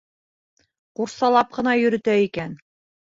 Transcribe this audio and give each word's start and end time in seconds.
Ҡурсалап 0.99 1.51
ҡына 1.57 1.75
йөрөтә 1.83 2.17
икән. 2.23 2.57